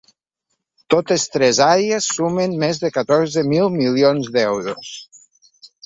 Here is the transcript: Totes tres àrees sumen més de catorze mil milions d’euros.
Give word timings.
Totes 0.93 1.25
tres 1.35 1.59
àrees 1.67 2.09
sumen 2.15 2.57
més 2.65 2.83
de 2.87 2.93
catorze 2.99 3.47
mil 3.53 3.73
milions 3.79 4.35
d’euros. 4.39 4.95